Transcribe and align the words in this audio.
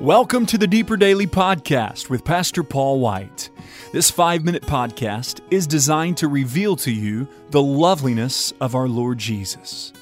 Welcome 0.00 0.44
to 0.46 0.58
the 0.58 0.66
Deeper 0.66 0.98
Daily 0.98 1.26
Podcast 1.26 2.10
with 2.10 2.22
Pastor 2.22 2.62
Paul 2.62 3.00
White. 3.00 3.48
This 3.92 4.10
five 4.10 4.44
minute 4.44 4.62
podcast 4.62 5.40
is 5.50 5.66
designed 5.66 6.18
to 6.18 6.28
reveal 6.28 6.76
to 6.76 6.92
you 6.92 7.26
the 7.48 7.62
loveliness 7.62 8.52
of 8.60 8.74
our 8.74 8.88
Lord 8.88 9.16
Jesus. 9.16 9.94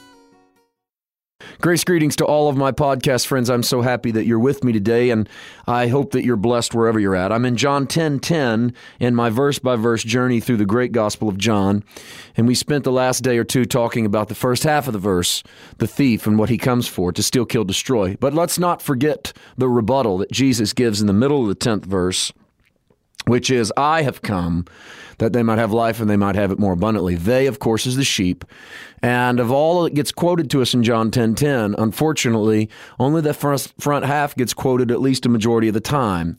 Grace 1.65 1.83
greetings 1.83 2.15
to 2.17 2.27
all 2.27 2.51
of 2.51 2.59
my 2.59 2.71
podcast 2.73 3.27
friends. 3.27 3.49
I'm 3.49 3.63
so 3.63 3.81
happy 3.81 4.11
that 4.11 4.27
you're 4.27 4.39
with 4.39 4.63
me 4.63 4.71
today, 4.71 5.09
and 5.09 5.27
I 5.67 5.87
hope 5.87 6.11
that 6.11 6.23
you're 6.23 6.37
blessed 6.37 6.75
wherever 6.75 7.01
you're 7.01 7.17
at. 7.17 7.33
I'm 7.33 7.47
in 7.47 7.57
John 7.57 7.87
10 7.87 8.21
10 8.21 8.75
in 9.01 9.15
my 9.15 9.31
verse 9.31 9.59
by 9.59 9.77
verse 9.77 10.05
journey 10.05 10.41
through 10.41 10.59
the 10.59 10.67
great 10.67 10.93
Gospel 10.93 11.27
of 11.27 11.39
John. 11.39 11.83
And 12.37 12.47
we 12.47 12.55
spent 12.55 12.85
the 12.85 12.93
last 12.93 13.23
day 13.23 13.39
or 13.39 13.45
two 13.45 13.65
talking 13.65 14.05
about 14.05 14.29
the 14.29 14.35
first 14.35 14.63
half 14.65 14.89
of 14.89 14.93
the 14.93 14.99
verse, 14.99 15.43
the 15.79 15.87
thief 15.87 16.27
and 16.27 16.39
what 16.39 16.51
he 16.51 16.59
comes 16.59 16.87
for 16.87 17.13
to 17.13 17.23
steal, 17.23 17.47
kill, 17.47 17.65
destroy. 17.65 18.15
But 18.21 18.35
let's 18.35 18.59
not 18.59 18.83
forget 18.83 19.33
the 19.57 19.67
rebuttal 19.67 20.19
that 20.19 20.31
Jesus 20.31 20.75
gives 20.75 21.01
in 21.01 21.07
the 21.07 21.15
middle 21.15 21.41
of 21.41 21.49
the 21.49 21.57
10th 21.57 21.87
verse, 21.87 22.31
which 23.25 23.51
is, 23.51 23.73
I 23.75 24.03
have 24.03 24.21
come 24.21 24.67
that 25.19 25.33
they 25.33 25.43
might 25.43 25.59
have 25.59 25.73
life 25.73 26.01
and 26.01 26.09
they 26.09 26.17
might 26.17 26.37
have 26.37 26.51
it 26.51 26.59
more 26.59 26.73
abundantly. 26.73 27.15
They, 27.15 27.47
of 27.47 27.59
course, 27.59 27.87
is 27.87 27.97
the 27.97 28.05
sheep. 28.05 28.45
And 29.05 29.39
of 29.39 29.53
all 29.53 29.83
that 29.83 29.93
gets 29.93 30.13
quoted 30.13 30.51
to 30.51 30.63
us 30.63 30.73
in 30.73 30.83
John 30.83 31.11
10 31.11 31.35
10, 31.35 31.75
unfortunately, 31.77 32.71
only 32.99 33.21
the 33.21 33.35
first, 33.35 33.75
front 33.79 34.07
half 34.07 34.35
gets 34.35 34.55
quoted 34.55 34.91
at 34.91 35.03
least 35.03 35.27
a 35.27 35.29
majority 35.29 35.69
of 35.69 35.75
the 35.75 35.81
time. 35.81 36.39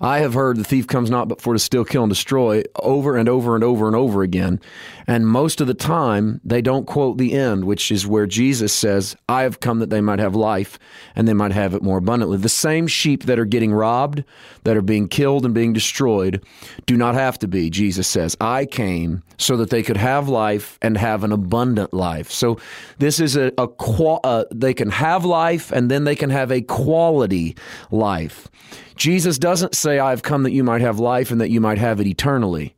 I 0.00 0.18
have 0.20 0.32
heard 0.32 0.56
the 0.56 0.64
thief 0.64 0.86
comes 0.86 1.10
not 1.10 1.28
but 1.28 1.42
for 1.42 1.52
to 1.52 1.58
steal, 1.58 1.84
kill, 1.84 2.04
and 2.04 2.10
destroy 2.10 2.62
over 2.76 3.18
and 3.18 3.28
over 3.28 3.54
and 3.54 3.62
over 3.62 3.86
and 3.86 3.94
over 3.94 4.22
again. 4.22 4.60
And 5.06 5.26
most 5.26 5.60
of 5.60 5.66
the 5.66 5.74
time, 5.74 6.40
they 6.42 6.62
don't 6.62 6.86
quote 6.86 7.18
the 7.18 7.34
end, 7.34 7.64
which 7.64 7.90
is 7.90 8.06
where 8.06 8.26
Jesus 8.26 8.72
says, 8.72 9.14
I 9.28 9.42
have 9.42 9.60
come 9.60 9.78
that 9.80 9.90
they 9.90 10.00
might 10.00 10.18
have 10.18 10.34
life 10.34 10.78
and 11.14 11.28
they 11.28 11.34
might 11.34 11.52
have 11.52 11.74
it 11.74 11.82
more 11.82 11.98
abundantly. 11.98 12.38
The 12.38 12.48
same 12.48 12.86
sheep 12.86 13.24
that 13.24 13.38
are 13.38 13.44
getting 13.44 13.72
robbed, 13.72 14.24
that 14.64 14.76
are 14.76 14.82
being 14.82 15.08
killed 15.08 15.44
and 15.44 15.54
being 15.54 15.74
destroyed, 15.74 16.42
do 16.86 16.96
not 16.96 17.14
have 17.14 17.38
to 17.40 17.48
be, 17.48 17.68
Jesus 17.68 18.08
says, 18.16 18.34
I 18.40 18.64
came 18.64 19.22
so 19.36 19.58
that 19.58 19.68
they 19.68 19.82
could 19.82 19.98
have 19.98 20.26
life 20.26 20.78
and 20.80 20.96
have 20.96 21.22
an 21.22 21.32
abundant 21.32 21.92
life. 21.92 22.30
So 22.30 22.58
this 22.96 23.20
is 23.20 23.36
a, 23.36 23.52
a 23.58 23.68
uh, 23.68 24.44
they 24.54 24.72
can 24.72 24.88
have 24.88 25.26
life 25.26 25.70
and 25.70 25.90
then 25.90 26.04
they 26.04 26.16
can 26.16 26.30
have 26.30 26.50
a 26.50 26.62
quality 26.62 27.56
life. 27.90 28.48
Jesus 28.96 29.36
doesn't 29.38 29.74
say, 29.74 29.98
I've 29.98 30.22
come 30.22 30.44
that 30.44 30.52
you 30.52 30.64
might 30.64 30.80
have 30.80 30.98
life 30.98 31.30
and 31.30 31.42
that 31.42 31.50
you 31.50 31.60
might 31.60 31.76
have 31.76 32.00
it 32.00 32.06
eternally 32.06 32.74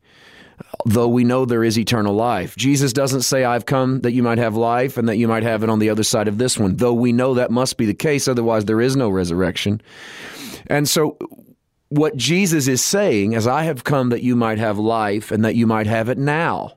though 0.84 1.08
we 1.08 1.22
know 1.22 1.44
there 1.44 1.62
is 1.62 1.78
eternal 1.78 2.14
life. 2.14 2.56
Jesus 2.56 2.92
doesn't 2.92 3.22
say, 3.22 3.44
I've 3.44 3.66
come 3.66 4.00
that 4.00 4.12
you 4.12 4.24
might 4.24 4.38
have 4.38 4.56
life 4.56 4.96
and 4.96 5.08
that 5.08 5.16
you 5.16 5.28
might 5.28 5.44
have 5.44 5.62
it 5.62 5.70
on 5.70 5.78
the 5.78 5.88
other 5.88 6.02
side 6.02 6.26
of 6.26 6.38
this 6.38 6.58
one, 6.58 6.76
though 6.76 6.92
we 6.92 7.12
know 7.12 7.34
that 7.34 7.50
must 7.50 7.76
be 7.76 7.86
the 7.86 7.94
case, 7.94 8.26
otherwise, 8.26 8.64
there 8.64 8.80
is 8.80 8.96
no 8.96 9.08
resurrection. 9.08 9.80
And 10.66 10.88
so, 10.88 11.16
what 11.90 12.16
Jesus 12.16 12.68
is 12.68 12.82
saying 12.82 13.32
is, 13.32 13.46
I 13.46 13.62
have 13.64 13.84
come 13.84 14.10
that 14.10 14.22
you 14.22 14.36
might 14.36 14.58
have 14.58 14.78
life 14.78 15.30
and 15.30 15.44
that 15.44 15.54
you 15.54 15.66
might 15.66 15.86
have 15.86 16.08
it 16.08 16.18
now. 16.18 16.74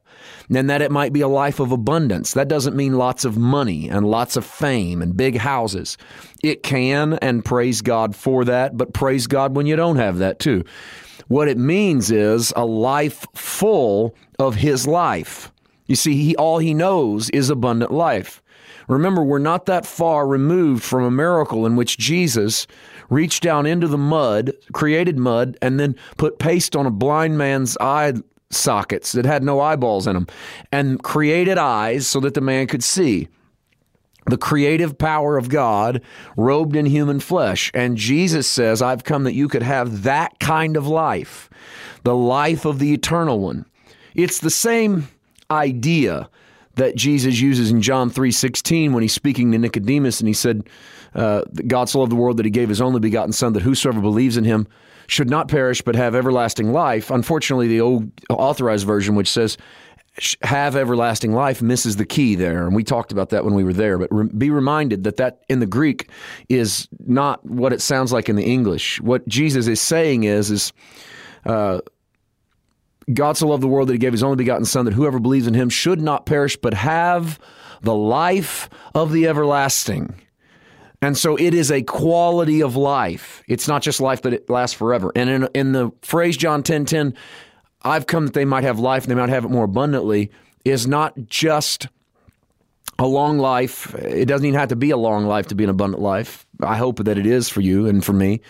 And 0.54 0.70
that 0.70 0.82
it 0.82 0.92
might 0.92 1.14
be 1.14 1.22
a 1.22 1.28
life 1.28 1.60
of 1.60 1.72
abundance. 1.72 2.34
That 2.34 2.50
doesn't 2.50 2.76
mean 2.76 2.98
lots 2.98 3.26
of 3.26 3.38
money 3.38 3.90
and 3.90 4.06
lots 4.06 4.36
of 4.36 4.46
fame 4.46 5.02
and 5.02 5.16
big 5.16 5.38
houses. 5.38 5.98
It 6.44 6.62
can, 6.62 7.14
and 7.16 7.44
praise 7.44 7.82
God 7.82 8.16
for 8.16 8.44
that, 8.46 8.76
but 8.76 8.94
praise 8.94 9.28
God 9.28 9.56
when 9.56 9.66
you 9.66 9.76
don't 9.76 9.96
have 9.96 10.18
that 10.18 10.40
too. 10.40 10.64
What 11.28 11.48
it 11.48 11.58
means 11.58 12.12
is 12.12 12.52
a 12.56 12.66
life 12.66 13.26
full 13.34 14.14
of 14.40 14.56
His 14.56 14.86
life. 14.86 15.52
You 15.92 15.98
see, 15.98 16.24
he, 16.24 16.38
all 16.38 16.60
He 16.60 16.74
knows 16.74 17.30
is 17.32 17.50
abundant 17.50 17.92
life. 17.92 18.42
Remember, 18.88 19.26
we're 19.26 19.40
not 19.40 19.66
that 19.66 19.86
far 19.86 20.26
removed 20.26 20.84
from 20.84 21.04
a 21.04 21.12
miracle 21.12 21.66
in 21.66 21.76
which 21.76 21.98
Jesus 21.98 22.66
reached 23.10 23.44
down 23.44 23.66
into 23.66 23.90
the 23.90 23.98
mud, 23.98 24.54
created 24.72 25.20
mud, 25.20 25.58
and 25.62 25.82
then 25.82 25.98
put 26.16 26.40
paste 26.40 26.78
on 26.78 26.86
a 26.86 26.92
blind 26.92 27.38
man's 27.38 27.78
eye 27.82 28.14
sockets 28.50 29.12
that 29.12 29.26
had 29.26 29.44
no 29.44 29.60
eyeballs 29.60 30.08
in 30.08 30.14
them, 30.14 30.28
and 30.72 31.04
created 31.04 31.58
eyes 31.58 32.08
so 32.08 32.22
that 32.22 32.36
the 32.36 32.40
man 32.42 32.68
could 32.68 32.86
see. 32.86 33.28
The 34.28 34.38
creative 34.38 34.98
power 34.98 35.38
of 35.38 35.50
God 35.50 36.02
robed 36.38 36.78
in 36.78 36.86
human 36.86 37.20
flesh. 37.20 37.70
And 37.74 37.98
Jesus 37.98 38.48
says, 38.48 38.82
I've 38.82 39.04
come 39.04 39.26
that 39.26 39.34
you 39.34 39.50
could 39.50 39.64
have 39.64 40.04
that 40.04 40.40
kind 40.40 40.78
of 40.78 40.88
life, 40.88 41.50
the 42.06 42.16
life 42.16 42.64
of 42.64 42.80
the 42.80 42.94
eternal 42.94 43.42
one. 43.42 43.66
It's 44.16 44.40
the 44.40 44.50
same 44.50 45.10
idea 45.52 46.30
that 46.76 46.96
Jesus 46.96 47.40
uses 47.40 47.70
in 47.70 47.82
John 47.82 48.10
3:16 48.10 48.94
when 48.94 49.02
he's 49.02 49.14
speaking 49.14 49.52
to 49.52 49.58
Nicodemus 49.58 50.20
and 50.20 50.28
he 50.28 50.34
said, 50.34 50.64
uh, 51.14 51.44
God 51.68 51.90
so 51.90 52.00
loved 52.00 52.12
the 52.12 52.16
world 52.16 52.38
that 52.38 52.46
he 52.46 52.52
gave 52.52 52.70
his 52.70 52.82
only 52.82 53.00
begotten 53.00 53.34
Son, 53.34 53.54
that 53.54 53.64
whosoever 53.64 54.00
believes 54.00 54.38
in 54.38 54.44
him 54.44 54.68
should 55.08 55.30
not 55.30 55.48
perish 55.48 55.82
but 55.82 55.96
have 55.96 56.16
everlasting 56.16 56.72
life. 56.72 57.12
Unfortunately, 57.12 57.68
the 57.68 57.82
old 57.82 58.10
authorized 58.30 58.88
version, 58.88 59.16
which 59.16 59.30
says 59.30 59.58
have 60.42 60.76
everlasting 60.76 61.34
life, 61.34 61.62
misses 61.62 61.96
the 61.96 62.06
key 62.06 62.36
there. 62.36 62.66
And 62.66 62.76
we 62.76 62.84
talked 62.84 63.12
about 63.12 63.30
that 63.30 63.44
when 63.44 63.54
we 63.54 63.64
were 63.64 63.74
there. 63.74 63.98
But 63.98 64.14
re- 64.14 64.30
be 64.38 64.50
reminded 64.50 65.04
that 65.04 65.18
that 65.18 65.44
in 65.50 65.60
the 65.60 65.66
Greek 65.66 66.10
is 66.50 66.88
not 67.06 67.46
what 67.46 67.74
it 67.74 67.82
sounds 67.82 68.14
like 68.14 68.30
in 68.30 68.36
the 68.36 68.44
English. 68.44 69.02
What 69.02 69.28
Jesus 69.28 69.68
is 69.68 69.82
saying 69.82 70.24
is, 70.24 70.52
is 70.52 70.74
uh, 71.46 71.80
God 73.14 73.38
so 73.38 73.48
loved 73.48 73.64
the 73.64 73.68
world 73.68 73.90
that 73.90 73.94
he 73.94 74.00
gave 74.00 74.12
his 74.12 74.24
only 74.24 74.38
begotten 74.38 74.66
Son, 74.66 74.86
that 74.86 74.94
whoever 74.94 75.20
believes 75.20 75.48
in 75.48 75.54
him 75.54 75.70
should 75.70 76.02
not 76.02 76.26
perish 76.26 76.56
but 76.58 76.74
have 76.74 77.40
the 77.82 77.96
life 77.96 78.70
of 78.94 79.12
the 79.12 79.28
everlasting. 79.28 80.14
And 81.02 81.18
so 81.18 81.36
it 81.36 81.54
is 81.54 81.72
a 81.72 81.82
quality 81.82 82.62
of 82.62 82.76
life. 82.76 83.42
It's 83.48 83.68
not 83.68 83.82
just 83.82 84.00
life 84.00 84.22
that 84.22 84.34
it 84.34 84.50
lasts 84.50 84.76
forever. 84.76 85.12
And 85.16 85.30
in, 85.30 85.50
in 85.56 85.72
the 85.72 85.92
phrase 86.04 86.38
John 86.38 86.62
10 86.62 86.86
10, 86.86 87.16
I've 87.82 88.06
come 88.06 88.28
that 88.28 88.36
they 88.36 88.46
might 88.46 88.64
have 88.64 88.80
life 88.80 89.04
and 89.04 89.12
they 89.12 89.16
might 89.16 89.30
have 89.30 89.46
it 89.46 89.50
more 89.50 89.64
abundantly, 89.64 90.30
is 90.64 90.86
not 90.86 91.16
just 91.26 91.88
a 93.00 93.08
long 93.08 93.40
life. 93.40 93.96
It 93.96 94.26
doesn't 94.26 94.46
even 94.46 94.60
have 94.60 94.70
to 94.70 94.76
be 94.76 94.92
a 94.92 94.98
long 94.98 95.26
life 95.26 95.48
to 95.48 95.56
be 95.56 95.64
an 95.64 95.72
abundant 95.72 96.04
life. 96.04 96.46
I 96.62 96.78
hope 96.78 97.04
that 97.04 97.18
it 97.18 97.26
is 97.26 97.50
for 97.50 97.62
you 97.62 97.88
and 97.88 98.06
for 98.06 98.14
me. 98.14 98.42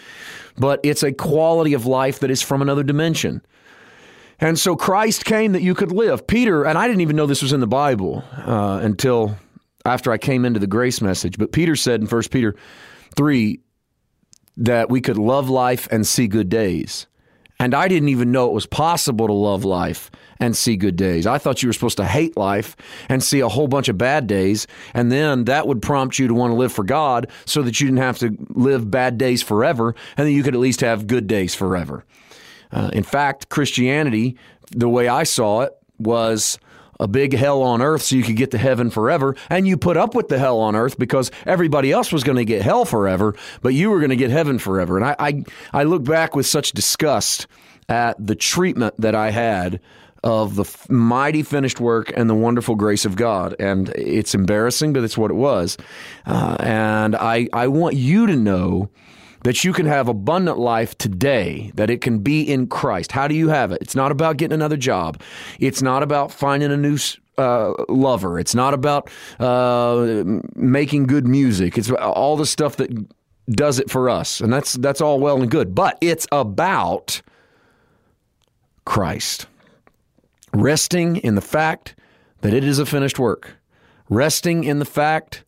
But 0.57 0.81
it's 0.83 1.03
a 1.03 1.13
quality 1.13 1.73
of 1.73 1.85
life 1.85 2.19
that 2.19 2.29
is 2.29 2.41
from 2.41 2.61
another 2.61 2.83
dimension. 2.83 3.41
And 4.41 4.59
so 4.59 4.75
Christ 4.75 5.23
came 5.23 5.51
that 5.51 5.61
you 5.61 5.75
could 5.75 5.91
live. 5.91 6.25
Peter, 6.25 6.63
and 6.63 6.77
I 6.77 6.87
didn't 6.87 7.01
even 7.01 7.15
know 7.15 7.27
this 7.27 7.43
was 7.43 7.53
in 7.53 7.59
the 7.59 7.67
Bible 7.67 8.23
uh, 8.37 8.79
until 8.81 9.37
after 9.85 10.11
I 10.11 10.17
came 10.17 10.45
into 10.45 10.59
the 10.59 10.67
grace 10.67 10.99
message, 10.99 11.37
but 11.37 11.51
Peter 11.51 11.75
said 11.75 12.01
in 12.01 12.07
1 12.07 12.23
Peter 12.31 12.55
3 13.15 13.59
that 14.57 14.89
we 14.89 14.99
could 14.99 15.17
love 15.17 15.49
life 15.49 15.87
and 15.91 16.05
see 16.05 16.27
good 16.27 16.49
days. 16.49 17.07
And 17.59 17.75
I 17.75 17.87
didn't 17.87 18.09
even 18.09 18.31
know 18.31 18.47
it 18.47 18.53
was 18.53 18.65
possible 18.65 19.27
to 19.27 19.33
love 19.33 19.63
life 19.63 20.09
and 20.39 20.57
see 20.57 20.75
good 20.75 20.95
days. 20.95 21.27
I 21.27 21.37
thought 21.37 21.61
you 21.61 21.69
were 21.69 21.73
supposed 21.73 21.97
to 21.97 22.05
hate 22.05 22.35
life 22.35 22.75
and 23.07 23.23
see 23.23 23.39
a 23.41 23.47
whole 23.47 23.67
bunch 23.67 23.87
of 23.87 23.99
bad 23.99 24.25
days. 24.25 24.65
And 24.95 25.11
then 25.11 25.45
that 25.45 25.67
would 25.67 25.83
prompt 25.83 26.17
you 26.17 26.27
to 26.27 26.33
want 26.33 26.49
to 26.49 26.55
live 26.55 26.73
for 26.73 26.83
God 26.83 27.29
so 27.45 27.61
that 27.61 27.79
you 27.79 27.85
didn't 27.85 27.99
have 27.99 28.17
to 28.19 28.35
live 28.49 28.89
bad 28.89 29.19
days 29.19 29.43
forever 29.43 29.93
and 30.17 30.27
that 30.27 30.31
you 30.31 30.41
could 30.41 30.55
at 30.55 30.59
least 30.59 30.81
have 30.81 31.05
good 31.05 31.27
days 31.27 31.53
forever. 31.53 32.03
Uh, 32.71 32.89
in 32.93 33.03
fact, 33.03 33.49
Christianity, 33.49 34.37
the 34.71 34.89
way 34.89 35.07
I 35.07 35.23
saw 35.23 35.61
it, 35.61 35.73
was 35.99 36.57
a 36.99 37.07
big 37.07 37.33
hell 37.33 37.63
on 37.63 37.81
earth 37.81 38.03
so 38.03 38.15
you 38.15 38.23
could 38.23 38.35
get 38.35 38.51
to 38.51 38.57
heaven 38.57 38.89
forever. 38.89 39.35
And 39.49 39.67
you 39.67 39.75
put 39.75 39.97
up 39.97 40.13
with 40.15 40.29
the 40.29 40.37
hell 40.37 40.59
on 40.59 40.75
earth 40.75 40.97
because 40.97 41.31
everybody 41.45 41.91
else 41.91 42.11
was 42.11 42.23
going 42.23 42.37
to 42.37 42.45
get 42.45 42.61
hell 42.61 42.85
forever, 42.85 43.35
but 43.61 43.73
you 43.73 43.89
were 43.89 43.99
going 43.99 44.11
to 44.11 44.15
get 44.15 44.29
heaven 44.29 44.59
forever. 44.59 44.97
And 44.97 45.05
I, 45.05 45.15
I, 45.19 45.43
I 45.73 45.83
look 45.83 46.03
back 46.03 46.35
with 46.35 46.45
such 46.45 46.71
disgust 46.71 47.47
at 47.89 48.15
the 48.25 48.35
treatment 48.35 48.93
that 48.99 49.15
I 49.15 49.31
had 49.31 49.81
of 50.23 50.55
the 50.55 50.65
mighty 50.87 51.41
finished 51.41 51.79
work 51.79 52.13
and 52.15 52.29
the 52.29 52.35
wonderful 52.35 52.75
grace 52.75 53.05
of 53.05 53.15
God. 53.15 53.55
And 53.59 53.89
it's 53.89 54.35
embarrassing, 54.35 54.93
but 54.93 55.03
it's 55.03 55.17
what 55.17 55.31
it 55.31 55.35
was. 55.35 55.77
Uh, 56.27 56.57
and 56.59 57.15
I, 57.15 57.47
I 57.51 57.67
want 57.67 57.95
you 57.95 58.27
to 58.27 58.35
know 58.35 58.91
that 59.43 59.63
you 59.63 59.73
can 59.73 59.85
have 59.85 60.07
abundant 60.07 60.59
life 60.59 60.97
today, 60.97 61.71
that 61.75 61.89
it 61.89 62.01
can 62.01 62.19
be 62.19 62.41
in 62.41 62.67
Christ. 62.67 63.11
How 63.11 63.27
do 63.27 63.35
you 63.35 63.49
have 63.49 63.71
it? 63.71 63.79
It's 63.81 63.95
not 63.95 64.11
about 64.11 64.37
getting 64.37 64.53
another 64.53 64.77
job. 64.77 65.21
It's 65.59 65.81
not 65.81 66.03
about 66.03 66.31
finding 66.31 66.71
a 66.71 66.77
new 66.77 66.97
uh, 67.37 67.73
lover. 67.89 68.39
It's 68.39 68.53
not 68.53 68.73
about 68.73 69.09
uh, 69.39 70.23
making 70.55 71.07
good 71.07 71.27
music. 71.27 71.77
It's 71.77 71.89
all 71.91 72.37
the 72.37 72.45
stuff 72.45 72.77
that 72.77 72.91
does 73.49 73.79
it 73.79 73.89
for 73.89 74.09
us, 74.09 74.39
and 74.39 74.53
that's 74.53 74.73
that's 74.73 75.01
all 75.01 75.19
well 75.19 75.41
and 75.41 75.49
good. 75.49 75.73
But 75.73 75.97
it's 76.01 76.27
about 76.31 77.21
Christ, 78.85 79.47
resting 80.53 81.17
in 81.17 81.35
the 81.35 81.41
fact 81.41 81.95
that 82.41 82.53
it 82.53 82.63
is 82.63 82.79
a 82.79 82.85
finished 82.85 83.17
work, 83.17 83.57
resting 84.09 84.63
in 84.63 84.79
the 84.79 84.85
fact 84.85 85.43